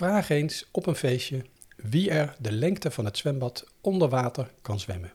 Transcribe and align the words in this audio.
Vraag 0.00 0.28
eens 0.28 0.68
op 0.70 0.86
een 0.86 0.94
feestje 0.94 1.44
wie 1.76 2.10
er 2.10 2.36
de 2.38 2.52
lengte 2.52 2.90
van 2.90 3.04
het 3.04 3.16
zwembad 3.16 3.66
onder 3.80 4.08
water 4.08 4.50
kan 4.62 4.80
zwemmen. 4.80 5.12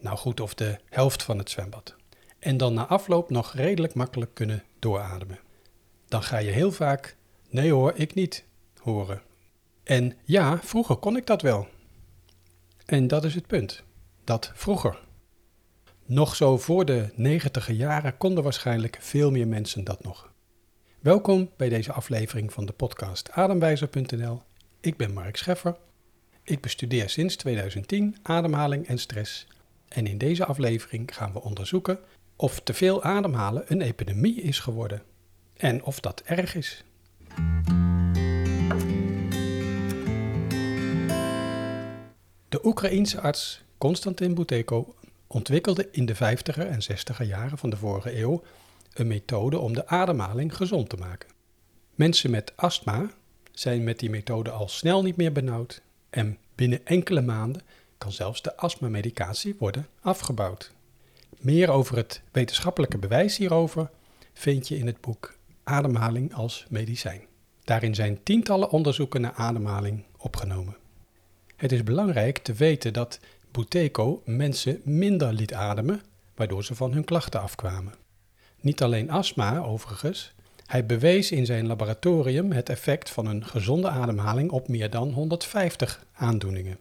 Nou 0.00 0.16
goed, 0.16 0.40
of 0.40 0.54
de 0.54 0.78
helft 0.88 1.22
van 1.22 1.38
het 1.38 1.50
zwembad. 1.50 1.94
En 2.38 2.56
dan 2.56 2.74
na 2.74 2.86
afloop 2.86 3.30
nog 3.30 3.52
redelijk 3.52 3.94
makkelijk 3.94 4.34
kunnen 4.34 4.62
doorademen. 4.78 5.38
Dan 6.08 6.22
ga 6.22 6.38
je 6.38 6.50
heel 6.50 6.72
vaak, 6.72 7.16
nee 7.50 7.72
hoor, 7.72 7.92
ik 7.94 8.14
niet, 8.14 8.44
horen. 8.80 9.22
En 9.84 10.16
ja, 10.24 10.58
vroeger 10.58 10.96
kon 10.96 11.16
ik 11.16 11.26
dat 11.26 11.42
wel. 11.42 11.68
En 12.84 13.06
dat 13.06 13.24
is 13.24 13.34
het 13.34 13.46
punt. 13.46 13.82
Dat 14.24 14.50
vroeger. 14.54 14.98
Nog 16.04 16.36
zo 16.36 16.58
voor 16.58 16.84
de 16.84 17.12
negentiger 17.14 17.74
jaren 17.74 18.16
konden 18.16 18.44
waarschijnlijk 18.44 18.96
veel 19.00 19.30
meer 19.30 19.48
mensen 19.48 19.84
dat 19.84 20.04
nog. 20.04 20.33
Welkom 21.04 21.50
bij 21.56 21.68
deze 21.68 21.92
aflevering 21.92 22.52
van 22.52 22.66
de 22.66 22.72
podcast 22.72 23.30
Ademwijzer.nl. 23.30 24.42
Ik 24.80 24.96
ben 24.96 25.12
Mark 25.12 25.36
Scheffer. 25.36 25.76
Ik 26.42 26.60
bestudeer 26.60 27.08
sinds 27.08 27.36
2010 27.36 28.16
ademhaling 28.22 28.86
en 28.86 28.98
stress. 28.98 29.46
En 29.88 30.06
in 30.06 30.18
deze 30.18 30.44
aflevering 30.44 31.14
gaan 31.14 31.32
we 31.32 31.42
onderzoeken 31.42 31.98
of 32.36 32.60
te 32.60 32.74
veel 32.74 33.02
ademhalen 33.02 33.64
een 33.66 33.80
epidemie 33.80 34.40
is 34.40 34.58
geworden. 34.58 35.02
En 35.56 35.82
of 35.82 36.00
dat 36.00 36.22
erg 36.24 36.54
is. 36.54 36.84
De 42.48 42.60
Oekraïense 42.62 43.20
arts 43.20 43.62
Konstantin 43.78 44.34
Buteyko 44.34 44.94
ontwikkelde 45.26 45.88
in 45.90 46.06
de 46.06 46.14
50er 46.14 46.68
en 46.68 46.82
60er 46.82 47.26
jaren 47.26 47.58
van 47.58 47.70
de 47.70 47.76
vorige 47.76 48.18
eeuw 48.18 48.42
een 48.94 49.06
methode 49.06 49.58
om 49.58 49.74
de 49.74 49.86
ademhaling 49.86 50.56
gezond 50.56 50.88
te 50.88 50.96
maken. 50.96 51.28
Mensen 51.94 52.30
met 52.30 52.52
astma 52.56 53.10
zijn 53.52 53.84
met 53.84 53.98
die 53.98 54.10
methode 54.10 54.50
al 54.50 54.68
snel 54.68 55.02
niet 55.02 55.16
meer 55.16 55.32
benauwd 55.32 55.82
en 56.10 56.38
binnen 56.54 56.86
enkele 56.86 57.20
maanden 57.20 57.62
kan 57.98 58.12
zelfs 58.12 58.42
de 58.42 58.56
astmamedicatie 58.56 59.56
worden 59.58 59.86
afgebouwd. 60.00 60.72
Meer 61.38 61.70
over 61.70 61.96
het 61.96 62.22
wetenschappelijke 62.32 62.98
bewijs 62.98 63.36
hierover 63.36 63.90
vind 64.32 64.68
je 64.68 64.78
in 64.78 64.86
het 64.86 65.00
boek 65.00 65.34
Ademhaling 65.64 66.34
als 66.34 66.66
medicijn. 66.68 67.20
Daarin 67.64 67.94
zijn 67.94 68.22
tientallen 68.22 68.70
onderzoeken 68.70 69.20
naar 69.20 69.32
ademhaling 69.32 70.04
opgenomen. 70.16 70.76
Het 71.56 71.72
is 71.72 71.82
belangrijk 71.82 72.38
te 72.38 72.52
weten 72.52 72.92
dat 72.92 73.20
Buteyko 73.50 74.22
mensen 74.24 74.80
minder 74.84 75.32
liet 75.32 75.52
ademen, 75.52 76.02
waardoor 76.34 76.64
ze 76.64 76.74
van 76.74 76.92
hun 76.92 77.04
klachten 77.04 77.40
afkwamen. 77.40 77.94
Niet 78.64 78.82
alleen 78.82 79.10
astma, 79.10 79.58
overigens. 79.58 80.32
Hij 80.66 80.86
bewees 80.86 81.30
in 81.30 81.46
zijn 81.46 81.66
laboratorium 81.66 82.52
het 82.52 82.68
effect 82.68 83.10
van 83.10 83.26
een 83.26 83.46
gezonde 83.46 83.88
ademhaling 83.88 84.50
op 84.50 84.68
meer 84.68 84.90
dan 84.90 85.12
150 85.12 86.06
aandoeningen. 86.12 86.78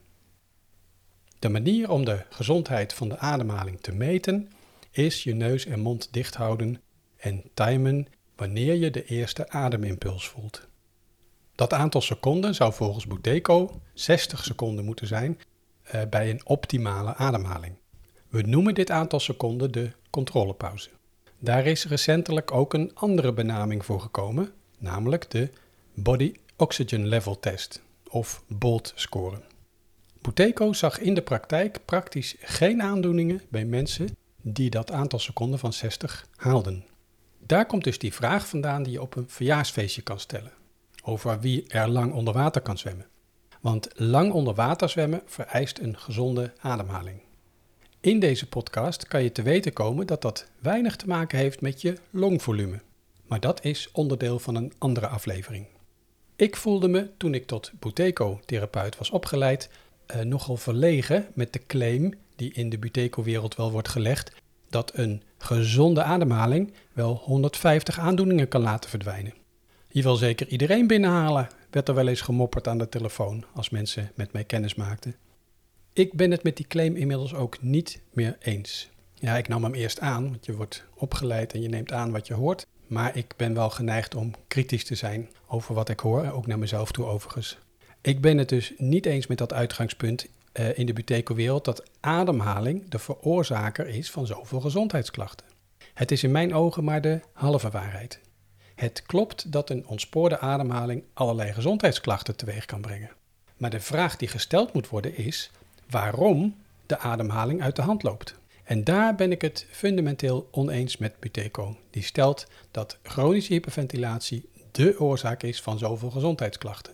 De 1.39 1.49
manier 1.49 1.91
om 1.91 2.05
de 2.05 2.25
gezondheid 2.29 2.93
van 2.93 3.09
de 3.09 3.17
ademhaling 3.17 3.81
te 3.81 3.91
meten 3.91 4.51
is 4.91 5.23
je 5.23 5.33
neus 5.33 5.65
en 5.65 5.79
mond 5.79 6.13
dicht 6.13 6.35
houden 6.35 6.81
en 7.17 7.43
timen 7.53 8.07
wanneer 8.35 8.73
je 8.73 8.91
de 8.91 9.05
eerste 9.05 9.49
ademimpuls 9.49 10.27
voelt. 10.27 10.67
Dat 11.55 11.73
aantal 11.73 12.01
seconden 12.01 12.55
zou 12.55 12.73
volgens 12.73 13.07
Buteyko 13.07 13.81
60 13.93 14.43
seconden 14.43 14.85
moeten 14.85 15.07
zijn 15.07 15.39
uh, 15.95 16.01
bij 16.09 16.29
een 16.29 16.45
optimale 16.45 17.15
ademhaling. 17.15 17.75
We 18.29 18.41
noemen 18.41 18.73
dit 18.73 18.91
aantal 18.91 19.19
seconden 19.19 19.71
de 19.71 19.91
controlepauze. 20.09 20.89
Daar 21.44 21.66
is 21.66 21.86
recentelijk 21.86 22.52
ook 22.52 22.73
een 22.73 22.91
andere 22.94 23.33
benaming 23.33 23.86
voor 23.86 24.02
gekomen, 24.02 24.52
namelijk 24.77 25.31
de 25.31 25.50
Body 25.94 26.33
Oxygen 26.58 27.08
Level 27.08 27.39
Test, 27.39 27.81
of 28.09 28.44
BOLT 28.47 28.94
score. 28.95 29.41
Buteyko 30.22 30.73
zag 30.73 31.00
in 31.00 31.13
de 31.13 31.22
praktijk 31.22 31.80
praktisch 31.85 32.35
geen 32.39 32.81
aandoeningen 32.81 33.41
bij 33.50 33.66
mensen 33.66 34.17
die 34.41 34.69
dat 34.69 34.91
aantal 34.91 35.19
seconden 35.19 35.59
van 35.59 35.73
60 35.73 36.28
haalden. 36.35 36.85
Daar 37.40 37.66
komt 37.66 37.84
dus 37.84 38.00
die 38.00 38.13
vraag 38.13 38.47
vandaan 38.47 38.84
die 38.84 38.94
je 38.94 39.01
op 39.01 39.16
een 39.16 39.29
verjaarsfeestje 39.29 40.01
kan 40.01 40.19
stellen, 40.19 40.51
over 41.03 41.40
wie 41.40 41.67
er 41.67 41.90
lang 41.90 42.13
onder 42.13 42.34
water 42.34 42.62
kan 42.62 42.78
zwemmen. 42.78 43.07
Want 43.62 43.90
lang 43.94 44.31
onder 44.31 44.53
water 44.53 44.90
zwemmen 44.90 45.22
vereist 45.25 45.79
een 45.79 45.97
gezonde 45.97 46.53
ademhaling. 46.59 47.22
In 48.03 48.19
deze 48.19 48.47
podcast 48.47 49.08
kan 49.08 49.24
je 49.24 49.31
te 49.31 49.41
weten 49.41 49.74
komen 49.74 50.08
dat 50.08 50.22
dat 50.22 50.47
weinig 50.59 50.96
te 50.96 51.08
maken 51.08 51.38
heeft 51.38 51.62
met 51.62 51.81
je 51.81 51.97
longvolume. 52.09 52.81
Maar 53.28 53.40
dat 53.40 53.66
is 53.66 53.90
onderdeel 53.91 54.40
van 54.40 54.56
een 54.56 54.74
andere 54.78 55.08
aflevering. 55.08 55.66
Ik 56.36 56.56
voelde 56.56 56.88
me 56.88 57.09
toen 57.18 57.34
ik 57.34 57.46
tot 57.46 57.72
Buteco-therapeut 57.80 58.97
was 58.97 59.09
opgeleid 59.09 59.69
eh, 60.06 60.22
nogal 60.22 60.58
verlegen 60.58 61.28
met 61.34 61.53
de 61.53 61.66
claim 61.68 62.14
die 62.36 62.53
in 62.53 62.69
de 62.69 62.78
Buteco-wereld 62.78 63.56
wel 63.56 63.72
wordt 63.72 63.90
gelegd 63.90 64.31
dat 64.70 64.91
een 64.97 65.24
gezonde 65.38 66.03
ademhaling 66.03 66.74
wel 66.94 67.16
150 67.16 68.00
aandoeningen 68.00 68.47
kan 68.47 68.62
laten 68.62 68.90
verdwijnen. 68.90 69.34
Hier 69.88 70.03
wil 70.03 70.16
zeker 70.16 70.47
iedereen 70.47 70.88
binnenhalen, 70.88 71.47
werd 71.70 71.88
er 71.88 71.96
wel 71.96 72.08
eens 72.08 72.22
gemopperd 72.22 72.68
aan 72.68 72.78
de 72.78 72.90
telefoon 72.90 73.46
als 73.53 73.70
mensen 73.70 74.12
met 74.16 74.34
mij 74.34 74.44
kennis 74.44 74.75
maakten. 74.75 75.16
Ik 75.95 76.13
ben 76.13 76.31
het 76.31 76.43
met 76.43 76.57
die 76.57 76.67
claim 76.67 76.95
inmiddels 76.95 77.33
ook 77.33 77.61
niet 77.61 78.01
meer 78.11 78.37
eens. 78.39 78.89
Ja, 79.13 79.37
ik 79.37 79.47
nam 79.47 79.63
hem 79.63 79.73
eerst 79.73 79.99
aan, 79.99 80.29
want 80.29 80.45
je 80.45 80.55
wordt 80.55 80.83
opgeleid 80.93 81.53
en 81.53 81.61
je 81.61 81.69
neemt 81.69 81.91
aan 81.91 82.11
wat 82.11 82.27
je 82.27 82.33
hoort. 82.33 82.67
Maar 82.87 83.17
ik 83.17 83.33
ben 83.37 83.53
wel 83.53 83.69
geneigd 83.69 84.15
om 84.15 84.33
kritisch 84.47 84.83
te 84.83 84.95
zijn 84.95 85.29
over 85.47 85.75
wat 85.75 85.89
ik 85.89 85.99
hoor, 85.99 86.31
ook 86.31 86.47
naar 86.47 86.59
mezelf 86.59 86.91
toe 86.91 87.05
overigens. 87.05 87.57
Ik 88.01 88.21
ben 88.21 88.37
het 88.37 88.49
dus 88.49 88.73
niet 88.77 89.05
eens 89.05 89.27
met 89.27 89.37
dat 89.37 89.53
uitgangspunt 89.53 90.27
uh, 90.53 90.77
in 90.77 90.85
de 90.85 90.93
buteco-wereld 90.93 91.65
dat 91.65 91.83
ademhaling 91.99 92.89
de 92.89 92.99
veroorzaker 92.99 93.87
is 93.87 94.11
van 94.11 94.25
zoveel 94.25 94.61
gezondheidsklachten. 94.61 95.45
Het 95.93 96.11
is 96.11 96.23
in 96.23 96.31
mijn 96.31 96.53
ogen 96.53 96.83
maar 96.83 97.01
de 97.01 97.19
halve 97.33 97.69
waarheid. 97.69 98.19
Het 98.75 99.03
klopt 99.05 99.51
dat 99.51 99.69
een 99.69 99.87
ontspoorde 99.87 100.39
ademhaling 100.39 101.03
allerlei 101.13 101.53
gezondheidsklachten 101.53 102.35
teweeg 102.35 102.65
kan 102.65 102.81
brengen. 102.81 103.11
Maar 103.57 103.69
de 103.69 103.79
vraag 103.79 104.17
die 104.17 104.27
gesteld 104.27 104.73
moet 104.73 104.89
worden 104.89 105.17
is 105.17 105.51
waarom 105.93 106.55
de 106.85 106.97
ademhaling 106.97 107.61
uit 107.61 107.75
de 107.75 107.81
hand 107.81 108.03
loopt. 108.03 108.35
En 108.63 108.83
daar 108.83 109.15
ben 109.15 109.31
ik 109.31 109.41
het 109.41 109.67
fundamenteel 109.71 110.47
oneens 110.51 110.97
met 110.97 111.19
Buteco. 111.19 111.77
Die 111.89 112.03
stelt 112.03 112.47
dat 112.71 112.97
chronische 113.03 113.53
hyperventilatie 113.53 114.49
de 114.71 114.99
oorzaak 114.99 115.43
is 115.43 115.61
van 115.61 115.77
zoveel 115.77 116.09
gezondheidsklachten. 116.09 116.93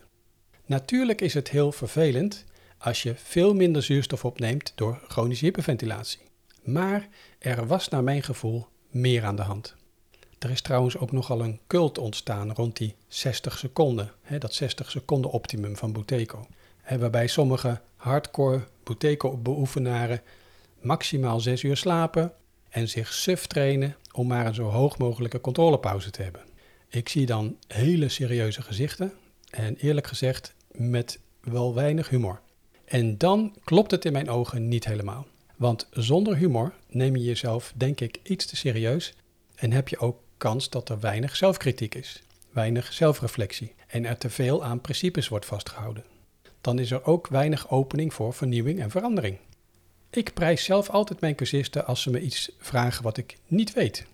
Natuurlijk 0.66 1.22
is 1.22 1.34
het 1.34 1.50
heel 1.50 1.72
vervelend 1.72 2.46
als 2.78 3.04
je 3.04 3.16
veel 3.16 3.54
minder 3.54 3.84
zuurstof 3.84 4.26
opneemt 4.26 4.72
door 4.76 5.02
chronische 5.08 5.46
hyperventilatie. 5.46 6.20
Maar 6.64 7.08
er 7.40 7.68
was 7.68 7.88
naar 7.88 8.04
mijn 8.04 8.24
gevoel 8.24 8.68
meer 8.90 9.24
aan 9.24 9.36
de 9.36 9.42
hand. 9.42 9.76
Er 10.40 10.50
is 10.50 10.62
trouwens 10.62 10.98
ook 10.98 11.12
nogal 11.12 11.42
een 11.42 11.60
cult 11.68 11.98
ontstaan 11.98 12.54
rond 12.54 12.78
die 12.78 12.96
60 13.08 13.58
seconden, 13.58 14.12
hè, 14.22 14.38
dat 14.38 14.54
60 14.54 14.92
seconden 14.92 15.32
optimum 15.32 15.76
van 15.76 15.92
Buteco. 15.92 16.48
Waarbij 16.98 17.28
sommige 17.28 17.82
hardcore 17.96 18.68
Buteco-beoefenaren 18.90 20.22
maximaal 20.82 21.40
6 21.40 21.64
uur 21.64 21.78
slapen 21.78 22.34
en 22.70 22.90
zich 22.90 23.14
suf 23.14 23.48
trainen 23.48 23.96
om 24.12 24.28
maar 24.28 24.46
een 24.46 24.54
zo 24.54 24.64
hoog 24.64 24.98
mogelijke 24.98 25.42
controlepauze 25.42 26.10
te 26.10 26.22
hebben. 26.22 26.42
Ik 26.88 27.10
zie 27.10 27.26
dan 27.26 27.58
hele 27.68 28.10
serieuze 28.10 28.62
gezichten 28.62 29.14
en 29.50 29.76
eerlijk 29.76 30.08
gezegd 30.08 30.54
met 30.72 31.20
wel 31.42 31.74
weinig 31.74 32.10
humor. 32.10 32.42
En 32.86 33.18
dan 33.18 33.56
klopt 33.64 33.92
het 33.92 34.06
in 34.06 34.12
mijn 34.12 34.30
ogen 34.30 34.68
niet 34.68 34.86
helemaal. 34.86 35.28
Want 35.56 35.88
zonder 35.92 36.36
humor 36.38 36.74
neem 36.88 37.16
je 37.16 37.24
jezelf, 37.24 37.74
denk 37.76 38.02
ik, 38.02 38.20
iets 38.24 38.46
te 38.46 38.56
serieus 38.56 39.14
en 39.56 39.72
heb 39.72 39.88
je 39.88 39.98
ook 39.98 40.22
kans 40.38 40.70
dat 40.70 40.90
er 40.90 41.00
weinig 41.00 41.36
zelfkritiek 41.36 41.96
is, 41.96 42.24
weinig 42.52 42.94
zelfreflectie 42.94 43.74
en 43.88 44.06
er 44.06 44.18
te 44.18 44.30
veel 44.30 44.64
aan 44.64 44.82
principes 44.82 45.28
wordt 45.28 45.46
vastgehouden. 45.46 46.04
Dan 46.62 46.80
is 46.80 46.92
er 46.92 47.06
ook 47.06 47.28
weinig 47.28 47.70
opening 47.70 48.14
voor 48.14 48.34
vernieuwing 48.34 48.80
en 48.80 48.90
verandering. 48.90 49.38
Ik 50.10 50.34
prijs 50.34 50.64
zelf 50.64 50.90
altijd 50.90 51.20
mijn 51.22 51.36
cursisten 51.36 51.86
als 51.86 52.02
ze 52.02 52.10
me 52.10 52.20
iets 52.20 52.52
vragen 52.58 53.04
wat 53.04 53.18
ik 53.18 53.38
niet 53.48 53.74
weet. 53.74 54.06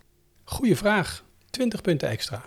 Goeie 0.44 0.75
vraag, 0.75 1.24
20 1.50 1.81
punten 1.81 2.09
extra. 2.09 2.44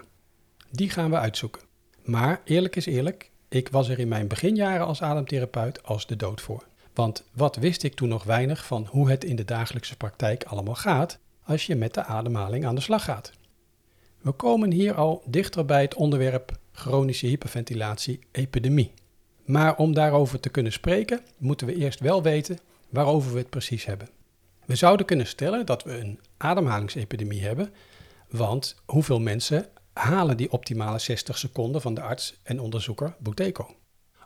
Die 0.70 0.90
gaan 0.90 1.10
we 1.10 1.16
uitzoeken. 1.16 1.62
Maar 2.02 2.40
eerlijk 2.44 2.76
is 2.76 2.86
eerlijk, 2.86 3.30
ik 3.48 3.68
was 3.68 3.88
er 3.88 3.98
in 3.98 4.08
mijn 4.08 4.28
beginjaren 4.28 4.86
als 4.86 5.02
ademtherapeut 5.02 5.82
als 5.82 6.06
de 6.06 6.16
dood 6.16 6.40
voor. 6.40 6.66
Want 6.94 7.24
wat 7.32 7.56
wist 7.56 7.82
ik 7.82 7.94
toen 7.94 8.08
nog 8.08 8.24
weinig 8.24 8.66
van 8.66 8.86
hoe 8.90 9.10
het 9.10 9.24
in 9.24 9.36
de 9.36 9.44
dagelijkse 9.44 9.96
praktijk 9.96 10.44
allemaal 10.44 10.74
gaat 10.74 11.18
als 11.44 11.66
je 11.66 11.76
met 11.76 11.94
de 11.94 12.04
ademhaling 12.04 12.66
aan 12.66 12.74
de 12.74 12.80
slag 12.80 13.04
gaat. 13.04 13.32
We 14.20 14.32
komen 14.32 14.70
hier 14.70 14.94
al 14.94 15.22
dichter 15.26 15.64
bij 15.64 15.82
het 15.82 15.94
onderwerp 15.94 16.58
chronische 16.72 17.26
hyperventilatie 17.26 18.18
epidemie. 18.30 18.92
Maar 19.48 19.76
om 19.76 19.94
daarover 19.94 20.40
te 20.40 20.48
kunnen 20.48 20.72
spreken, 20.72 21.20
moeten 21.38 21.66
we 21.66 21.74
eerst 21.74 22.00
wel 22.00 22.22
weten 22.22 22.58
waarover 22.88 23.32
we 23.32 23.38
het 23.38 23.50
precies 23.50 23.84
hebben. 23.84 24.08
We 24.64 24.74
zouden 24.74 25.06
kunnen 25.06 25.26
stellen 25.26 25.66
dat 25.66 25.82
we 25.82 25.98
een 25.98 26.20
ademhalingsepidemie 26.36 27.42
hebben, 27.42 27.72
want 28.30 28.76
hoeveel 28.86 29.20
mensen 29.20 29.66
halen 29.92 30.36
die 30.36 30.52
optimale 30.52 30.98
60 30.98 31.38
seconden 31.38 31.80
van 31.80 31.94
de 31.94 32.00
arts 32.00 32.34
en 32.42 32.60
onderzoeker 32.60 33.14
Buteco? 33.18 33.74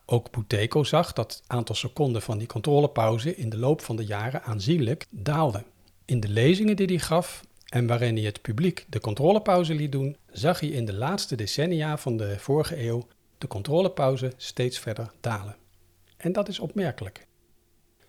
Ook 0.07 0.31
Buteco 0.31 0.85
zag 0.85 1.13
dat 1.13 1.33
het 1.33 1.43
aantal 1.47 1.75
seconden 1.75 2.23
van 2.23 2.39
die 2.39 2.47
controlepauze 2.47 3.37
in 3.37 3.49
de 3.49 3.59
loop 3.59 3.81
van 3.81 3.97
de 3.97 4.05
jaren 4.05 4.43
aanzienlijk 4.43 5.07
daalde. 5.11 5.65
In 6.05 6.21
de 6.21 6.29
lezingen 6.29 6.77
die 6.77 6.87
hij 6.87 6.99
gaf 6.99 7.45
en 7.69 7.87
waarin 7.87 8.17
hij 8.17 8.25
het 8.25 8.43
publiek 8.43 8.87
de 8.89 9.01
controlepauze 9.01 9.75
liet 9.75 9.93
doen, 9.93 10.17
zag 10.31 10.61
hij 10.61 10.69
in 10.69 10.85
de 10.85 10.95
laatste 10.95 11.37
decennia 11.37 11.97
van 11.97 12.17
de 12.17 12.39
vorige 12.39 12.87
eeuw 12.87 13.07
de 13.43 13.49
controlepauze 13.49 14.33
steeds 14.37 14.79
verder 14.79 15.12
dalen. 15.21 15.56
En 16.17 16.33
dat 16.33 16.49
is 16.49 16.59
opmerkelijk. 16.59 17.27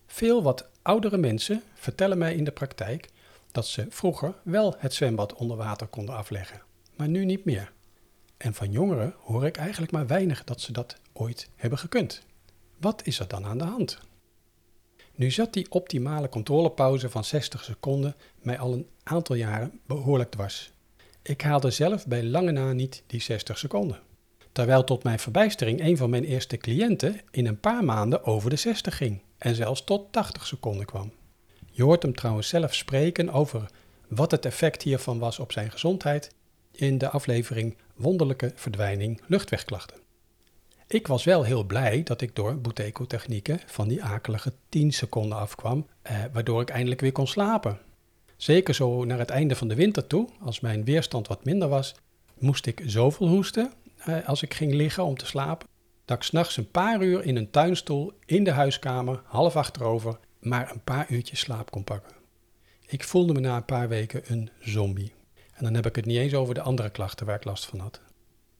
Veel 0.05 0.43
wat 0.43 0.69
oudere 0.81 1.17
mensen 1.17 1.63
vertellen 1.73 2.17
mij 2.17 2.35
in 2.35 2.43
de 2.43 2.51
praktijk 2.51 3.09
dat 3.51 3.67
ze 3.67 3.85
vroeger 3.89 4.33
wel 4.43 4.75
het 4.77 4.93
zwembad 4.93 5.33
onder 5.33 5.57
water 5.57 5.87
konden 5.87 6.15
afleggen, 6.15 6.61
maar 6.95 7.07
nu 7.07 7.25
niet 7.25 7.45
meer. 7.45 7.71
En 8.37 8.53
van 8.53 8.71
jongeren 8.71 9.15
hoor 9.17 9.45
ik 9.45 9.57
eigenlijk 9.57 9.91
maar 9.91 10.07
weinig 10.07 10.43
dat 10.43 10.61
ze 10.61 10.71
dat 10.71 10.97
ooit 11.13 11.49
hebben 11.55 11.79
gekund. 11.79 12.21
Wat 12.77 13.05
is 13.05 13.19
er 13.19 13.27
dan 13.27 13.45
aan 13.45 13.57
de 13.57 13.63
hand? 13.63 13.99
Nu 15.15 15.31
zat 15.31 15.53
die 15.53 15.71
optimale 15.71 16.29
controlepauze 16.29 17.09
van 17.09 17.23
60 17.23 17.63
seconden 17.63 18.15
mij 18.41 18.59
al 18.59 18.73
een 18.73 18.87
aantal 19.03 19.35
jaren 19.35 19.79
behoorlijk 19.85 20.31
dwars. 20.31 20.71
Ik 21.21 21.41
haalde 21.41 21.71
zelf 21.71 22.07
bij 22.07 22.23
lange 22.23 22.51
na 22.51 22.73
niet 22.73 23.03
die 23.07 23.21
60 23.21 23.57
seconden. 23.57 23.99
Terwijl 24.53 24.83
tot 24.83 25.03
mijn 25.03 25.19
verbijstering 25.19 25.81
een 25.81 25.97
van 25.97 26.09
mijn 26.09 26.23
eerste 26.23 26.57
cliënten 26.57 27.21
in 27.31 27.47
een 27.47 27.59
paar 27.59 27.83
maanden 27.83 28.25
over 28.25 28.49
de 28.49 28.55
60 28.55 28.97
ging 28.97 29.21
en 29.37 29.55
zelfs 29.55 29.83
tot 29.83 30.11
80 30.11 30.45
seconden 30.45 30.85
kwam. 30.85 31.11
Je 31.71 31.83
hoort 31.83 32.03
hem 32.03 32.15
trouwens 32.15 32.47
zelf 32.47 32.73
spreken 32.73 33.29
over 33.29 33.65
wat 34.07 34.31
het 34.31 34.45
effect 34.45 34.81
hiervan 34.81 35.19
was 35.19 35.39
op 35.39 35.51
zijn 35.51 35.71
gezondheid 35.71 36.31
in 36.71 36.97
de 36.97 37.09
aflevering 37.09 37.77
Wonderlijke 37.95 38.51
verdwijning 38.55 39.21
luchtwegklachten. 39.27 39.97
Ik 40.87 41.07
was 41.07 41.23
wel 41.23 41.43
heel 41.43 41.63
blij 41.63 42.03
dat 42.03 42.21
ik 42.21 42.35
door 42.35 42.57
Buteco-technieken 42.57 43.59
van 43.65 43.87
die 43.87 44.03
akelige 44.03 44.53
10 44.69 44.93
seconden 44.93 45.37
afkwam, 45.37 45.87
eh, 46.01 46.17
waardoor 46.33 46.61
ik 46.61 46.69
eindelijk 46.69 47.01
weer 47.01 47.11
kon 47.11 47.27
slapen. 47.27 47.79
Zeker 48.37 48.73
zo 48.73 49.03
naar 49.05 49.19
het 49.19 49.29
einde 49.29 49.55
van 49.55 49.67
de 49.67 49.75
winter 49.75 50.07
toe, 50.07 50.29
als 50.39 50.59
mijn 50.59 50.83
weerstand 50.83 51.27
wat 51.27 51.45
minder 51.45 51.67
was, 51.67 51.95
moest 52.37 52.65
ik 52.65 52.81
zoveel 52.85 53.27
hoesten 53.27 53.71
als 54.25 54.41
ik 54.41 54.53
ging 54.53 54.73
liggen 54.73 55.03
om 55.03 55.17
te 55.17 55.25
slapen, 55.25 55.67
dat 56.05 56.17
ik 56.17 56.23
s'nachts 56.23 56.57
een 56.57 56.71
paar 56.71 57.01
uur 57.01 57.23
in 57.23 57.35
een 57.35 57.51
tuinstoel 57.51 58.13
in 58.25 58.43
de 58.43 58.51
huiskamer, 58.51 59.21
half 59.25 59.55
achterover, 59.55 60.17
maar 60.39 60.71
een 60.71 60.83
paar 60.83 61.05
uurtjes 61.09 61.39
slaap 61.39 61.71
kon 61.71 61.83
pakken. 61.83 62.13
Ik 62.85 63.03
voelde 63.03 63.33
me 63.33 63.39
na 63.39 63.55
een 63.55 63.65
paar 63.65 63.87
weken 63.87 64.21
een 64.25 64.49
zombie. 64.59 65.13
En 65.53 65.63
dan 65.63 65.73
heb 65.73 65.85
ik 65.85 65.95
het 65.95 66.05
niet 66.05 66.17
eens 66.17 66.33
over 66.33 66.53
de 66.53 66.61
andere 66.61 66.89
klachten 66.89 67.25
waar 67.25 67.35
ik 67.35 67.43
last 67.43 67.65
van 67.65 67.79
had. 67.79 68.01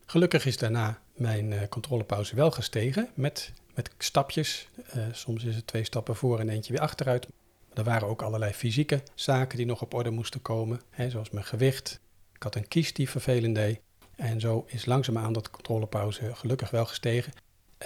Gelukkig 0.06 0.45
is 0.45 0.57
daarna 0.57 1.01
mijn 1.16 1.51
uh, 1.51 1.62
controlepauze 1.69 2.36
wel 2.36 2.51
gestegen 2.51 3.10
met, 3.13 3.54
met 3.75 3.89
stapjes. 3.98 4.68
Uh, 4.96 5.04
soms 5.12 5.44
is 5.44 5.56
het 5.56 5.68
twee 5.68 5.84
stappen 5.84 6.16
voor 6.16 6.39
en 6.39 6.50
eentje 6.50 6.74
weer 6.74 6.81
achteruit. 6.81 7.28
er 7.74 7.84
waren 7.84 8.07
ook 8.07 8.22
allerlei 8.22 8.54
fysieke 8.54 9.04
zaken 9.16 9.57
die 9.57 9.66
nog 9.66 9.81
op 9.81 9.94
orde 9.94 10.10
moesten 10.10 10.42
komen, 10.42 10.81
hè, 10.89 11.10
zoals 11.10 11.30
mijn 11.30 11.46
gewicht. 11.46 12.00
Ik 12.34 12.44
had 12.44 12.56
een 12.56 12.68
kies 12.68 12.94
die 12.94 13.10
vervelend 13.10 13.56
deed. 13.56 13.81
En 14.15 14.39
zo 14.39 14.63
is 14.68 14.86
langzaamaan 14.86 15.33
dat 15.33 15.50
controlepauze 15.50 16.36
gelukkig 16.36 16.69
wel 16.69 16.86
gestegen. 16.86 17.33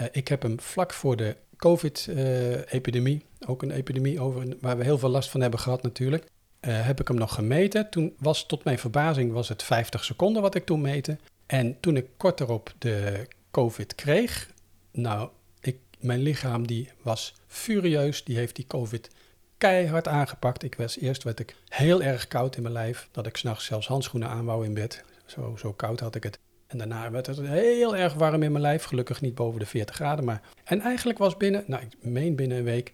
Uh, 0.01 0.07
ik 0.11 0.27
heb 0.27 0.41
hem 0.41 0.59
vlak 0.59 0.93
voor 0.93 1.15
de 1.15 1.35
COVID-epidemie, 1.57 3.25
ook 3.47 3.61
een 3.61 3.71
epidemie 3.71 4.19
over, 4.19 4.55
waar 4.61 4.77
we 4.77 4.83
heel 4.83 4.97
veel 4.97 5.09
last 5.09 5.29
van 5.29 5.41
hebben 5.41 5.59
gehad 5.59 5.81
natuurlijk, 5.81 6.23
uh, 6.23 6.85
heb 6.85 6.99
ik 6.99 7.07
hem 7.07 7.17
nog 7.17 7.33
gemeten. 7.33 7.89
Toen 7.89 8.15
was 8.19 8.45
tot 8.45 8.63
mijn 8.63 8.79
verbazing 8.79 9.31
was 9.31 9.49
het 9.49 9.63
50 9.63 10.03
seconden 10.03 10.41
wat 10.41 10.55
ik 10.55 10.65
toen 10.65 10.81
meten. 10.81 11.19
En 11.45 11.79
toen 11.79 11.97
ik 11.97 12.07
kort 12.17 12.39
erop 12.39 12.73
de 12.77 13.27
COVID 13.51 13.95
kreeg, 13.95 14.51
nou, 14.91 15.29
ik, 15.59 15.77
mijn 15.99 16.19
lichaam 16.19 16.67
die 16.67 16.89
was 17.01 17.33
furieus. 17.47 18.23
Die 18.23 18.37
heeft 18.37 18.55
die 18.55 18.67
COVID 18.67 19.09
keihard 19.57 20.07
aangepakt. 20.07 20.63
Ik 20.63 20.75
was 20.75 20.99
eerst 20.99 21.23
werd 21.23 21.39
ik 21.39 21.55
heel 21.67 22.01
erg 22.01 22.27
koud 22.27 22.55
in 22.55 22.61
mijn 22.61 22.73
lijf, 22.73 23.07
dat 23.11 23.25
ik 23.25 23.37
s'nachts 23.37 23.65
zelfs 23.65 23.87
handschoenen 23.87 24.29
aanwouw 24.29 24.61
in 24.61 24.73
bed. 24.73 25.03
Zo, 25.27 25.55
zo 25.57 25.73
koud 25.73 25.99
had 25.99 26.15
ik 26.15 26.23
het. 26.23 26.39
En 26.67 26.77
daarna 26.77 27.11
werd 27.11 27.25
het 27.25 27.39
heel 27.39 27.95
erg 27.95 28.13
warm 28.13 28.43
in 28.43 28.51
mijn 28.51 28.63
lijf. 28.63 28.83
Gelukkig 28.83 29.21
niet 29.21 29.35
boven 29.35 29.59
de 29.59 29.65
40 29.65 29.95
graden. 29.95 30.25
Maar... 30.25 30.41
En 30.63 30.81
eigenlijk 30.81 31.17
was 31.17 31.37
binnen, 31.37 31.63
nou 31.67 31.83
ik 31.83 31.89
meen 31.99 32.35
binnen 32.35 32.57
een 32.57 32.63
week, 32.63 32.91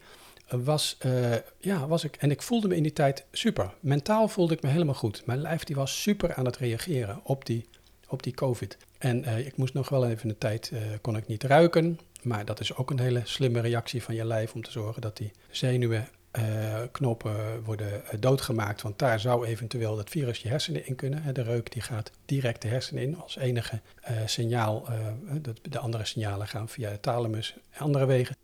was, 0.49 0.97
uh, 1.05 1.35
ja, 1.57 1.87
was 1.87 2.03
ik, 2.03 2.15
en 2.15 2.31
ik 2.31 2.41
voelde 2.41 2.67
me 2.67 2.75
in 2.75 2.83
die 2.83 2.93
tijd 2.93 3.25
super. 3.31 3.73
Mentaal 3.79 4.27
voelde 4.27 4.53
ik 4.53 4.61
me 4.61 4.69
helemaal 4.69 4.93
goed. 4.93 5.25
Mijn 5.25 5.41
lijf 5.41 5.63
die 5.63 5.75
was 5.75 6.01
super 6.01 6.33
aan 6.33 6.45
het 6.45 6.57
reageren 6.57 7.19
op 7.23 7.45
die, 7.45 7.65
op 8.07 8.23
die 8.23 8.33
COVID. 8.33 8.77
En 8.97 9.23
uh, 9.23 9.45
ik 9.45 9.57
moest 9.57 9.73
nog 9.73 9.89
wel 9.89 10.09
even 10.09 10.29
een 10.29 10.37
tijd, 10.37 10.71
uh, 10.73 10.79
kon 11.01 11.17
ik 11.17 11.27
niet 11.27 11.43
ruiken. 11.43 11.99
Maar 12.21 12.45
dat 12.45 12.59
is 12.59 12.75
ook 12.75 12.89
een 12.89 12.99
hele 12.99 13.21
slimme 13.23 13.59
reactie 13.59 14.03
van 14.03 14.15
je 14.15 14.25
lijf 14.25 14.53
om 14.53 14.61
te 14.61 14.71
zorgen 14.71 15.01
dat 15.01 15.17
die 15.17 15.31
zenuwen 15.49 16.07
uh, 16.39 16.81
knoppen 16.91 17.63
worden 17.63 18.01
doodgemaakt. 18.19 18.81
Want 18.81 18.99
daar 18.99 19.19
zou 19.19 19.45
eventueel 19.45 19.95
dat 19.95 20.09
virus 20.09 20.39
je 20.39 20.49
hersenen 20.49 20.87
in 20.87 20.95
kunnen. 20.95 21.33
De 21.33 21.41
reuk 21.41 21.71
die 21.71 21.81
gaat 21.81 22.11
direct 22.25 22.61
de 22.61 22.67
hersenen 22.67 23.03
in 23.03 23.21
als 23.21 23.37
enige 23.37 23.81
uh, 24.09 24.17
signaal. 24.25 24.85
Uh, 24.89 24.97
de, 25.41 25.53
de, 25.69 25.79
andere 25.79 26.05
signalen 26.05 26.47
gaan 26.47 26.69
via 26.69 26.89
de 26.89 26.99
thalamus 26.99 27.55
en 27.69 27.79
andere 27.79 28.05
wegen. 28.05 28.35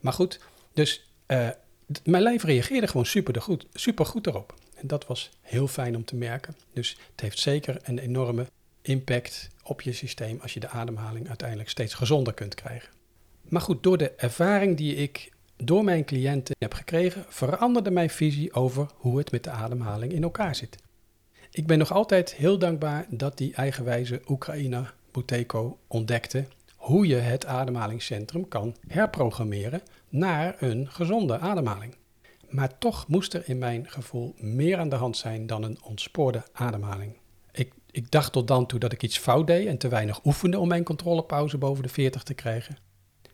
Maar 0.00 0.12
goed, 0.12 0.40
dus 0.72 1.12
mijn 2.04 2.22
lijf 2.22 2.42
reageerde 2.42 2.86
gewoon 2.86 3.06
super 3.06 3.42
goed, 3.42 3.66
super 3.72 4.06
goed 4.06 4.26
erop. 4.26 4.54
En 4.74 4.86
dat 4.86 5.06
was 5.06 5.30
heel 5.40 5.68
fijn 5.68 5.96
om 5.96 6.04
te 6.04 6.16
merken. 6.16 6.56
Dus 6.72 6.96
het 7.10 7.20
heeft 7.20 7.38
zeker 7.38 7.76
een 7.82 7.98
enorme 7.98 8.46
impact 8.82 9.48
op 9.62 9.82
je 9.82 9.92
systeem 9.92 10.38
als 10.42 10.54
je 10.54 10.60
de 10.60 10.68
ademhaling 10.68 11.28
uiteindelijk 11.28 11.68
steeds 11.68 11.94
gezonder 11.94 12.34
kunt 12.34 12.54
krijgen. 12.54 12.88
Maar 13.42 13.60
goed, 13.60 13.82
door 13.82 13.98
de 13.98 14.10
ervaring 14.10 14.76
die 14.76 14.94
ik 14.94 15.32
door 15.64 15.84
mijn 15.84 16.04
cliënten 16.04 16.56
heb 16.58 16.74
gekregen, 16.74 17.24
veranderde 17.28 17.90
mijn 17.90 18.10
visie 18.10 18.52
over 18.52 18.86
hoe 18.94 19.18
het 19.18 19.30
met 19.30 19.44
de 19.44 19.50
ademhaling 19.50 20.12
in 20.12 20.22
elkaar 20.22 20.54
zit. 20.54 20.76
Ik 21.50 21.66
ben 21.66 21.78
nog 21.78 21.92
altijd 21.92 22.34
heel 22.34 22.58
dankbaar 22.58 23.06
dat 23.08 23.38
die 23.38 23.54
eigenwijze 23.54 24.20
Oekraïner 24.28 24.94
Buteco 25.12 25.78
ontdekte 25.86 26.46
hoe 26.76 27.06
je 27.06 27.14
het 27.14 27.46
ademhalingscentrum 27.46 28.48
kan 28.48 28.76
herprogrammeren 28.86 29.82
naar 30.08 30.56
een 30.58 30.90
gezonde 30.90 31.38
ademhaling. 31.38 31.94
Maar 32.48 32.78
toch 32.78 33.08
moest 33.08 33.34
er 33.34 33.48
in 33.48 33.58
mijn 33.58 33.88
gevoel 33.88 34.34
meer 34.38 34.78
aan 34.78 34.88
de 34.88 34.96
hand 34.96 35.16
zijn 35.16 35.46
dan 35.46 35.62
een 35.62 35.78
ontspoorde 35.82 36.42
ademhaling. 36.52 37.16
Ik, 37.52 37.72
ik 37.90 38.10
dacht 38.10 38.32
tot 38.32 38.48
dan 38.48 38.66
toe 38.66 38.78
dat 38.78 38.92
ik 38.92 39.02
iets 39.02 39.18
fout 39.18 39.46
deed 39.46 39.66
en 39.66 39.78
te 39.78 39.88
weinig 39.88 40.24
oefende 40.24 40.58
om 40.58 40.68
mijn 40.68 40.84
controlepauze 40.84 41.58
boven 41.58 41.82
de 41.82 41.88
40 41.88 42.22
te 42.22 42.34
krijgen. 42.34 42.76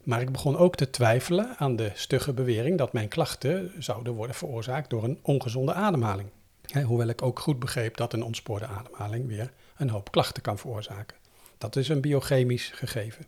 Maar 0.05 0.21
ik 0.21 0.33
begon 0.33 0.57
ook 0.57 0.77
te 0.77 0.91
twijfelen 0.91 1.55
aan 1.57 1.77
de 1.77 1.91
stugge 1.95 2.33
bewering 2.33 2.79
dat 2.79 2.93
mijn 2.93 3.09
klachten 3.09 3.73
zouden 3.79 4.13
worden 4.13 4.37
veroorzaakt 4.37 4.91
door 4.91 5.05
een 5.05 5.19
ongezonde 5.23 5.73
ademhaling. 5.73 6.29
hoewel 6.85 7.09
ik 7.09 7.23
ook 7.23 7.39
goed 7.39 7.59
begreep 7.59 7.97
dat 7.97 8.13
een 8.13 8.23
ontspoorde 8.23 8.67
ademhaling 8.67 9.27
weer 9.27 9.53
een 9.77 9.91
hoop 9.91 10.11
klachten 10.11 10.43
kan 10.43 10.59
veroorzaken. 10.59 11.17
Dat 11.59 11.77
is 11.77 11.89
een 11.89 12.01
biochemisch 12.01 12.71
gegeven. 12.75 13.27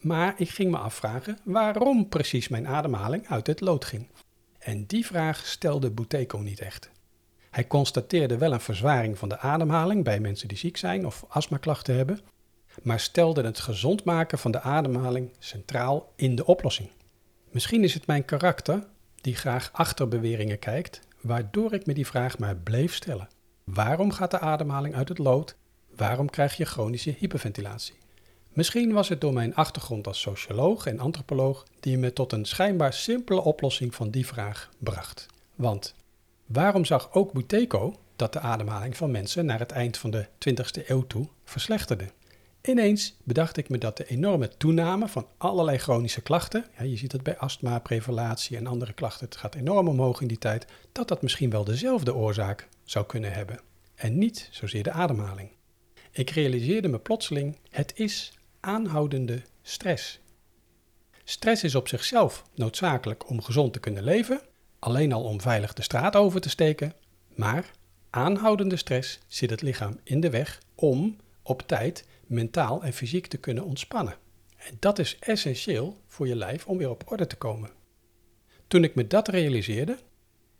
Maar 0.00 0.34
ik 0.36 0.48
ging 0.48 0.70
me 0.70 0.78
afvragen 0.78 1.38
waarom 1.44 2.08
precies 2.08 2.48
mijn 2.48 2.68
ademhaling 2.68 3.28
uit 3.28 3.46
het 3.46 3.60
lood 3.60 3.84
ging. 3.84 4.08
En 4.58 4.86
die 4.86 5.06
vraag 5.06 5.46
stelde 5.46 5.90
Buteco 5.90 6.38
niet 6.38 6.60
echt. 6.60 6.90
Hij 7.50 7.66
constateerde 7.66 8.38
wel 8.38 8.52
een 8.52 8.60
verzwaring 8.60 9.18
van 9.18 9.28
de 9.28 9.38
ademhaling 9.38 10.04
bij 10.04 10.20
mensen 10.20 10.48
die 10.48 10.58
ziek 10.58 10.76
zijn 10.76 11.06
of 11.06 11.24
astmaklachten 11.28 11.96
hebben, 11.96 12.20
maar 12.82 13.00
stelde 13.00 13.42
het 13.42 13.60
gezond 13.60 14.04
maken 14.04 14.38
van 14.38 14.50
de 14.50 14.60
ademhaling 14.60 15.30
centraal 15.38 16.12
in 16.16 16.34
de 16.34 16.46
oplossing. 16.46 16.88
Misschien 17.50 17.84
is 17.84 17.94
het 17.94 18.06
mijn 18.06 18.24
karakter 18.24 18.86
die 19.20 19.36
graag 19.36 19.70
achter 19.72 20.08
beweringen 20.08 20.58
kijkt, 20.58 21.00
waardoor 21.20 21.72
ik 21.72 21.86
me 21.86 21.94
die 21.94 22.06
vraag 22.06 22.38
maar 22.38 22.56
bleef 22.56 22.94
stellen. 22.94 23.28
Waarom 23.64 24.10
gaat 24.10 24.30
de 24.30 24.38
ademhaling 24.38 24.94
uit 24.94 25.08
het 25.08 25.18
lood? 25.18 25.56
Waarom 25.96 26.30
krijg 26.30 26.56
je 26.56 26.64
chronische 26.64 27.14
hyperventilatie? 27.18 27.94
Misschien 28.52 28.92
was 28.92 29.08
het 29.08 29.20
door 29.20 29.32
mijn 29.32 29.54
achtergrond 29.54 30.06
als 30.06 30.20
socioloog 30.20 30.86
en 30.86 31.00
antropoloog 31.00 31.64
die 31.80 31.98
me 31.98 32.12
tot 32.12 32.32
een 32.32 32.44
schijnbaar 32.44 32.92
simpele 32.92 33.40
oplossing 33.40 33.94
van 33.94 34.10
die 34.10 34.26
vraag 34.26 34.70
bracht. 34.78 35.26
Want 35.54 35.94
waarom 36.46 36.84
zag 36.84 37.12
ook 37.12 37.32
Buteco 37.32 37.94
dat 38.16 38.32
de 38.32 38.40
ademhaling 38.40 38.96
van 38.96 39.10
mensen 39.10 39.46
naar 39.46 39.58
het 39.58 39.72
eind 39.72 39.96
van 39.96 40.10
de 40.10 40.26
20e 40.48 40.86
eeuw 40.86 41.06
toe 41.06 41.28
verslechterde? 41.44 42.04
Ineens 42.68 43.16
bedacht 43.24 43.56
ik 43.56 43.68
me 43.68 43.78
dat 43.78 43.96
de 43.96 44.06
enorme 44.06 44.48
toename 44.48 45.08
van 45.08 45.26
allerlei 45.36 45.78
chronische 45.78 46.20
klachten, 46.20 46.64
ja, 46.78 46.84
je 46.84 46.96
ziet 46.96 47.12
het 47.12 47.22
bij 47.22 47.36
astma, 47.36 47.78
prevalatie 47.78 48.56
en 48.56 48.66
andere 48.66 48.92
klachten, 48.92 49.26
het 49.26 49.36
gaat 49.36 49.54
enorm 49.54 49.88
omhoog 49.88 50.20
in 50.20 50.26
die 50.26 50.38
tijd, 50.38 50.66
dat 50.92 51.08
dat 51.08 51.22
misschien 51.22 51.50
wel 51.50 51.64
dezelfde 51.64 52.14
oorzaak 52.14 52.68
zou 52.84 53.06
kunnen 53.06 53.32
hebben. 53.32 53.60
En 53.94 54.18
niet 54.18 54.48
zozeer 54.50 54.82
de 54.82 54.90
ademhaling. 54.90 55.50
Ik 56.10 56.30
realiseerde 56.30 56.88
me 56.88 56.98
plotseling, 56.98 57.58
het 57.70 57.92
is 57.96 58.32
aanhoudende 58.60 59.42
stress. 59.62 60.20
Stress 61.24 61.64
is 61.64 61.74
op 61.74 61.88
zichzelf 61.88 62.44
noodzakelijk 62.54 63.28
om 63.28 63.42
gezond 63.42 63.72
te 63.72 63.80
kunnen 63.80 64.04
leven, 64.04 64.40
alleen 64.78 65.12
al 65.12 65.24
om 65.24 65.40
veilig 65.40 65.72
de 65.72 65.82
straat 65.82 66.16
over 66.16 66.40
te 66.40 66.48
steken, 66.48 66.92
maar 67.34 67.70
aanhoudende 68.10 68.76
stress 68.76 69.18
zit 69.26 69.50
het 69.50 69.62
lichaam 69.62 69.98
in 70.02 70.20
de 70.20 70.30
weg 70.30 70.60
om 70.74 71.16
op 71.44 71.62
tijd 71.62 72.06
mentaal 72.26 72.82
en 72.82 72.92
fysiek 72.92 73.26
te 73.26 73.36
kunnen 73.36 73.64
ontspannen. 73.64 74.16
En 74.56 74.76
dat 74.78 74.98
is 74.98 75.18
essentieel 75.18 76.00
voor 76.06 76.28
je 76.28 76.36
lijf 76.36 76.66
om 76.66 76.78
weer 76.78 76.90
op 76.90 77.10
orde 77.10 77.26
te 77.26 77.36
komen. 77.36 77.70
Toen 78.66 78.84
ik 78.84 78.94
me 78.94 79.06
dat 79.06 79.28
realiseerde, 79.28 79.98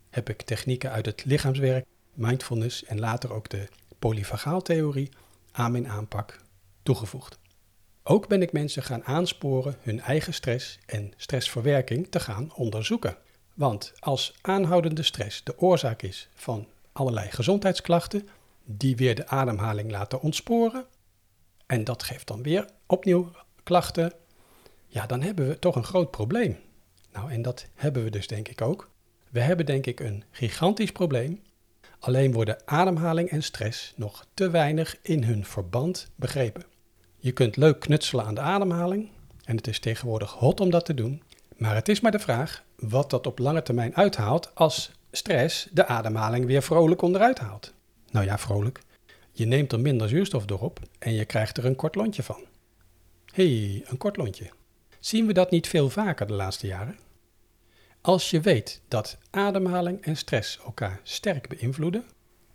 heb 0.09 0.29
ik 0.29 0.41
technieken 0.41 0.91
uit 0.91 1.05
het 1.05 1.25
lichaamswerk, 1.25 1.85
mindfulness 2.13 2.83
en 2.83 2.99
later 2.99 3.33
ook 3.33 3.49
de 3.49 3.67
polyvagaaltheorie 3.99 5.09
aan 5.51 5.71
mijn 5.71 5.87
aanpak 5.87 6.41
toegevoegd. 6.83 7.39
Ook 8.03 8.27
ben 8.27 8.41
ik 8.41 8.51
mensen 8.51 8.83
gaan 8.83 9.03
aansporen 9.03 9.75
hun 9.81 9.99
eigen 9.99 10.33
stress 10.33 10.79
en 10.85 11.13
stressverwerking 11.17 12.07
te 12.09 12.19
gaan 12.19 12.53
onderzoeken. 12.55 13.17
Want 13.53 13.93
als 13.99 14.33
aanhoudende 14.41 15.03
stress 15.03 15.43
de 15.43 15.59
oorzaak 15.59 16.01
is 16.01 16.29
van 16.33 16.67
allerlei 16.91 17.31
gezondheidsklachten, 17.31 18.27
die 18.65 18.95
weer 18.95 19.15
de 19.15 19.27
ademhaling 19.27 19.91
laten 19.91 20.21
ontsporen, 20.21 20.85
en 21.65 21.83
dat 21.83 22.03
geeft 22.03 22.27
dan 22.27 22.43
weer 22.43 22.65
opnieuw 22.85 23.31
klachten, 23.63 24.13
ja, 24.87 25.05
dan 25.05 25.21
hebben 25.21 25.47
we 25.47 25.59
toch 25.59 25.75
een 25.75 25.83
groot 25.83 26.11
probleem. 26.11 26.57
Nou, 27.11 27.31
en 27.31 27.41
dat 27.41 27.67
hebben 27.73 28.03
we 28.03 28.09
dus 28.09 28.27
denk 28.27 28.47
ik 28.47 28.61
ook. 28.61 28.89
We 29.29 29.39
hebben 29.39 29.65
denk 29.65 29.85
ik 29.85 29.99
een 29.99 30.23
gigantisch 30.31 30.91
probleem. 30.91 31.41
Alleen 31.99 32.33
worden 32.33 32.57
ademhaling 32.65 33.29
en 33.29 33.43
stress 33.43 33.93
nog 33.95 34.25
te 34.33 34.49
weinig 34.49 34.97
in 35.01 35.23
hun 35.23 35.45
verband 35.45 36.11
begrepen. 36.15 36.63
Je 37.17 37.31
kunt 37.31 37.55
leuk 37.55 37.79
knutselen 37.79 38.25
aan 38.25 38.35
de 38.35 38.41
ademhaling 38.41 39.09
en 39.43 39.55
het 39.55 39.67
is 39.67 39.79
tegenwoordig 39.79 40.31
hot 40.31 40.59
om 40.59 40.69
dat 40.69 40.85
te 40.85 40.93
doen. 40.93 41.23
Maar 41.57 41.75
het 41.75 41.89
is 41.89 42.01
maar 42.01 42.11
de 42.11 42.19
vraag 42.19 42.63
wat 42.75 43.09
dat 43.09 43.27
op 43.27 43.39
lange 43.39 43.61
termijn 43.61 43.95
uithaalt 43.95 44.55
als 44.55 44.91
stress 45.11 45.67
de 45.71 45.85
ademhaling 45.85 46.45
weer 46.45 46.61
vrolijk 46.61 47.01
onderuit 47.01 47.39
haalt. 47.39 47.73
Nou 48.15 48.27
ja, 48.27 48.37
vrolijk. 48.37 48.79
Je 49.31 49.45
neemt 49.45 49.71
er 49.71 49.79
minder 49.79 50.09
zuurstof 50.09 50.45
door 50.45 50.59
op 50.59 50.79
en 50.99 51.13
je 51.13 51.25
krijgt 51.25 51.57
er 51.57 51.65
een 51.65 51.75
kort 51.75 51.95
lontje 51.95 52.23
van. 52.23 52.43
Hey, 53.33 53.83
een 53.85 53.97
kort 53.97 54.17
lontje. 54.17 54.49
Zien 54.99 55.27
we 55.27 55.33
dat 55.33 55.51
niet 55.51 55.67
veel 55.67 55.89
vaker 55.89 56.27
de 56.27 56.33
laatste 56.33 56.67
jaren? 56.67 56.97
Als 58.01 58.29
je 58.29 58.41
weet 58.41 58.81
dat 58.87 59.17
ademhaling 59.29 60.01
en 60.01 60.17
stress 60.17 60.59
elkaar 60.65 60.99
sterk 61.03 61.47
beïnvloeden, 61.49 62.05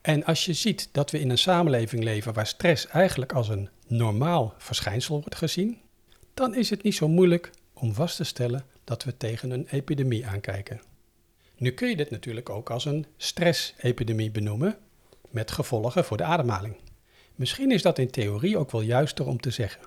en 0.00 0.24
als 0.24 0.44
je 0.44 0.52
ziet 0.52 0.88
dat 0.92 1.10
we 1.10 1.20
in 1.20 1.30
een 1.30 1.38
samenleving 1.38 2.02
leven 2.02 2.32
waar 2.32 2.46
stress 2.46 2.86
eigenlijk 2.86 3.32
als 3.32 3.48
een 3.48 3.68
normaal 3.86 4.54
verschijnsel 4.58 5.20
wordt 5.20 5.36
gezien, 5.36 5.78
dan 6.34 6.54
is 6.54 6.70
het 6.70 6.82
niet 6.82 6.94
zo 6.94 7.08
moeilijk 7.08 7.50
om 7.72 7.94
vast 7.94 8.16
te 8.16 8.24
stellen 8.24 8.64
dat 8.84 9.04
we 9.04 9.16
tegen 9.16 9.50
een 9.50 9.66
epidemie 9.70 10.26
aankijken. 10.26 10.80
Nu 11.56 11.70
kun 11.70 11.88
je 11.88 11.96
dit 11.96 12.10
natuurlijk 12.10 12.48
ook 12.48 12.70
als 12.70 12.84
een 12.84 13.06
stressepidemie 13.16 14.30
benoemen, 14.30 14.78
met 15.30 15.50
gevolgen 15.50 16.04
voor 16.04 16.16
de 16.16 16.24
ademhaling. 16.24 16.76
Misschien 17.34 17.70
is 17.70 17.82
dat 17.82 17.98
in 17.98 18.10
theorie 18.10 18.58
ook 18.58 18.70
wel 18.70 18.80
juister 18.80 19.26
om 19.26 19.40
te 19.40 19.50
zeggen. 19.50 19.82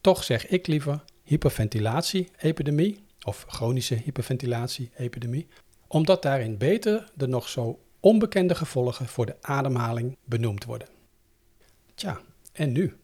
Toch 0.00 0.24
zeg 0.24 0.46
ik 0.46 0.66
liever 0.66 1.04
hyperventilatie-epidemie 1.22 2.98
of 3.22 3.44
chronische 3.48 3.94
hyperventilatie-epidemie, 3.94 5.46
omdat 5.86 6.22
daarin 6.22 6.58
beter 6.58 7.10
de 7.14 7.26
nog 7.26 7.48
zo 7.48 7.78
onbekende 8.00 8.54
gevolgen 8.54 9.06
voor 9.06 9.26
de 9.26 9.36
ademhaling 9.40 10.16
benoemd 10.24 10.64
worden. 10.64 10.88
Tja, 11.94 12.20
en 12.52 12.72
nu? 12.72 12.96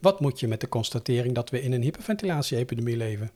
Wat 0.00 0.20
moet 0.20 0.40
je 0.40 0.48
met 0.48 0.60
de 0.60 0.68
constatering 0.68 1.34
dat 1.34 1.50
we 1.50 1.62
in 1.62 1.72
een 1.72 1.82
hyperventilatie-epidemie 1.82 2.96
leven? 2.96 3.30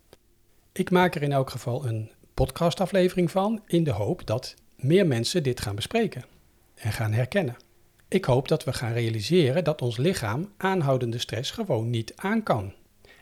Ik 0.73 0.90
maak 0.90 1.14
er 1.14 1.23
in 1.23 1.33
elk 1.33 1.50
geval 1.50 1.87
een 1.87 2.11
podcastaflevering 2.35 3.30
van 3.30 3.62
in 3.66 3.85
de 3.85 3.92
hoop 3.92 4.26
dat 4.26 4.54
meer 4.76 5.07
mensen 5.07 5.42
dit 5.42 5.61
gaan 5.61 5.75
bespreken 5.75 6.25
en 6.81 6.93
gaan 6.93 7.13
herkennen. 7.13 7.57
Ik 8.09 8.25
hoop 8.25 8.49
dat 8.49 8.65
we 8.65 8.73
gaan 8.73 8.93
realiseren 8.93 9.65
dat 9.65 9.83
ons 9.83 9.97
lichaam 9.97 10.53
aanhoudende 10.57 11.19
stress 11.19 11.51
gewoon 11.51 11.91
niet 11.91 12.13
aan 12.17 12.43
kan. 12.43 12.73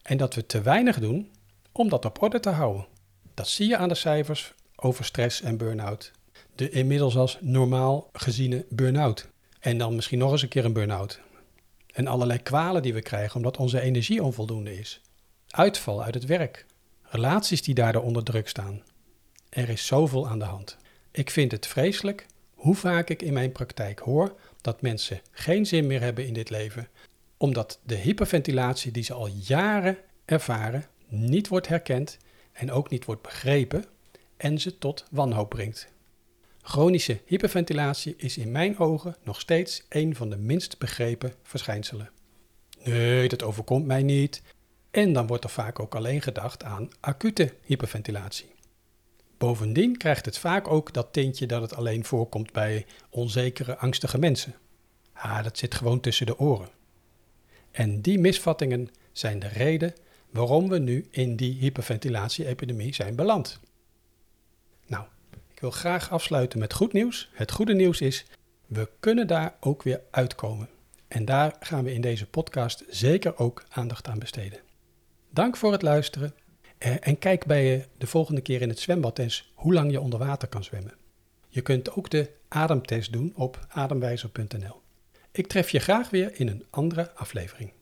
En 0.02 0.16
dat 0.16 0.34
we 0.34 0.46
te 0.46 0.60
weinig 0.60 1.00
doen 1.00 1.30
om 1.72 1.88
dat 1.88 2.04
op 2.04 2.22
orde 2.22 2.40
te 2.40 2.50
houden. 2.50 2.86
Dat 3.34 3.48
zie 3.48 3.68
je 3.68 3.76
aan 3.76 3.88
de 3.88 3.94
cijfers 3.94 4.54
over 4.76 5.04
stress 5.04 5.42
en 5.42 5.56
burn-out. 5.56 6.12
De 6.54 6.70
inmiddels 6.70 7.16
als 7.16 7.38
normaal 7.40 8.08
geziene 8.12 8.66
burn-out. 8.68 9.28
En 9.60 9.78
dan 9.78 9.94
misschien 9.94 10.18
nog 10.18 10.32
eens 10.32 10.42
een 10.42 10.48
keer 10.48 10.64
een 10.64 10.72
burn-out. 10.72 11.20
En 11.94 12.06
allerlei 12.06 12.38
kwalen 12.38 12.82
die 12.82 12.94
we 12.94 13.02
krijgen 13.02 13.36
omdat 13.36 13.56
onze 13.56 13.80
energie 13.80 14.22
onvoldoende 14.22 14.78
is. 14.78 15.00
Uitval 15.48 16.02
uit 16.02 16.14
het 16.14 16.24
werk. 16.24 16.66
Relaties 17.02 17.62
die 17.62 17.74
daardoor 17.74 18.02
onder 18.02 18.24
druk 18.24 18.48
staan. 18.48 18.82
Er 19.48 19.68
is 19.68 19.86
zoveel 19.86 20.28
aan 20.28 20.38
de 20.38 20.44
hand. 20.44 20.76
Ik 21.10 21.30
vind 21.30 21.52
het 21.52 21.66
vreselijk 21.66 22.26
hoe 22.58 22.74
vaak 22.74 23.08
ik 23.08 23.22
in 23.22 23.32
mijn 23.32 23.52
praktijk 23.52 23.98
hoor 23.98 24.34
dat 24.60 24.82
mensen 24.82 25.20
geen 25.30 25.66
zin 25.66 25.86
meer 25.86 26.00
hebben 26.00 26.26
in 26.26 26.32
dit 26.32 26.50
leven, 26.50 26.88
omdat 27.36 27.80
de 27.82 27.94
hyperventilatie 27.94 28.92
die 28.92 29.02
ze 29.02 29.12
al 29.12 29.26
jaren 29.26 29.98
ervaren 30.24 30.84
niet 31.08 31.48
wordt 31.48 31.68
herkend 31.68 32.18
en 32.52 32.72
ook 32.72 32.90
niet 32.90 33.04
wordt 33.04 33.22
begrepen 33.22 33.84
en 34.36 34.58
ze 34.58 34.78
tot 34.78 35.04
wanhoop 35.10 35.48
brengt. 35.48 35.88
Chronische 36.62 37.20
hyperventilatie 37.24 38.14
is 38.16 38.38
in 38.38 38.52
mijn 38.52 38.78
ogen 38.78 39.16
nog 39.22 39.40
steeds 39.40 39.84
een 39.88 40.16
van 40.16 40.30
de 40.30 40.36
minst 40.36 40.78
begrepen 40.78 41.32
verschijnselen. 41.42 42.10
Nee, 42.84 43.28
dat 43.28 43.42
overkomt 43.42 43.86
mij 43.86 44.02
niet. 44.02 44.42
En 44.90 45.12
dan 45.12 45.26
wordt 45.26 45.44
er 45.44 45.50
vaak 45.50 45.80
ook 45.80 45.94
alleen 45.94 46.22
gedacht 46.22 46.64
aan 46.64 46.88
acute 47.00 47.54
hyperventilatie. 47.62 48.56
Bovendien 49.38 49.96
krijgt 49.96 50.24
het 50.24 50.38
vaak 50.38 50.68
ook 50.68 50.92
dat 50.92 51.12
tintje 51.12 51.46
dat 51.46 51.60
het 51.60 51.74
alleen 51.74 52.04
voorkomt 52.04 52.52
bij 52.52 52.86
onzekere, 53.10 53.76
angstige 53.76 54.18
mensen. 54.18 54.54
Ah, 55.12 55.42
dat 55.42 55.58
zit 55.58 55.74
gewoon 55.74 56.00
tussen 56.00 56.26
de 56.26 56.38
oren. 56.38 56.68
En 57.70 58.00
die 58.00 58.18
misvattingen 58.18 58.88
zijn 59.12 59.38
de 59.38 59.48
reden 59.48 59.94
waarom 60.30 60.68
we 60.68 60.78
nu 60.78 61.06
in 61.10 61.36
die 61.36 61.58
hyperventilatie-epidemie 61.58 62.94
zijn 62.94 63.16
beland. 63.16 63.60
Nou, 64.86 65.04
ik 65.54 65.60
wil 65.60 65.70
graag 65.70 66.10
afsluiten 66.10 66.58
met 66.58 66.72
goed 66.72 66.92
nieuws. 66.92 67.30
Het 67.32 67.52
goede 67.52 67.74
nieuws 67.74 68.00
is, 68.00 68.24
we 68.66 68.88
kunnen 69.00 69.26
daar 69.26 69.56
ook 69.60 69.82
weer 69.82 70.00
uitkomen. 70.10 70.68
En 71.08 71.24
daar 71.24 71.56
gaan 71.60 71.84
we 71.84 71.92
in 71.92 72.00
deze 72.00 72.26
podcast 72.26 72.84
zeker 72.88 73.38
ook 73.38 73.64
aandacht 73.68 74.08
aan 74.08 74.18
besteden. 74.18 74.60
Dank 75.30 75.56
voor 75.56 75.72
het 75.72 75.82
luisteren 75.82 76.34
eh, 76.78 76.94
en 77.00 77.18
kijk 77.18 77.46
bij 77.46 77.64
je 77.64 77.84
de 77.98 78.06
volgende 78.06 78.40
keer 78.40 78.62
in 78.62 78.68
het 78.68 78.78
zwembad 78.78 79.18
eens 79.18 79.52
hoe 79.54 79.74
lang 79.74 79.90
je 79.90 80.00
onder 80.00 80.18
water 80.18 80.48
kan 80.48 80.64
zwemmen. 80.64 80.94
Je 81.48 81.60
kunt 81.60 81.92
ook 81.96 82.10
de 82.10 82.30
ademtest 82.48 83.12
doen 83.12 83.32
op 83.34 83.66
ademwijzer.nl. 83.68 84.80
Ik 85.32 85.46
tref 85.46 85.70
je 85.70 85.78
graag 85.78 86.10
weer 86.10 86.40
in 86.40 86.48
een 86.48 86.64
andere 86.70 87.12
aflevering. 87.14 87.72